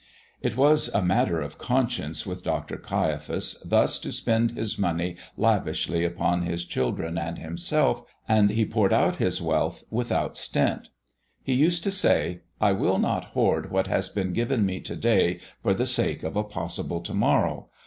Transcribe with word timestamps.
It 0.41 0.57
was 0.57 0.87
a 0.95 1.01
matter 1.03 1.39
of 1.41 1.59
conscience 1.59 2.25
with 2.25 2.41
Dr. 2.41 2.77
Caiaphas 2.77 3.61
thus 3.63 3.99
to 3.99 4.11
spend 4.11 4.53
his 4.53 4.79
money 4.79 5.15
lavishly 5.37 6.03
upon 6.03 6.41
his 6.41 6.65
children 6.65 7.19
and 7.19 7.37
himself, 7.37 8.01
and 8.27 8.49
he 8.49 8.65
poured 8.65 8.93
out 8.93 9.17
his 9.17 9.43
wealth 9.43 9.83
without 9.91 10.37
stint. 10.37 10.89
He 11.43 11.53
used 11.53 11.83
to 11.83 11.91
say, 11.91 12.41
"I 12.59 12.71
will 12.71 12.97
not 12.97 13.25
hoard 13.37 13.69
what 13.69 13.85
has 13.85 14.09
been 14.09 14.33
given 14.33 14.65
me 14.65 14.79
to 14.79 14.95
day 14.95 15.39
for 15.61 15.75
the 15.75 15.85
sake 15.85 16.23
of 16.23 16.35
a 16.35 16.41
possible 16.43 17.01
to 17.01 17.13
morrow. 17.13 17.69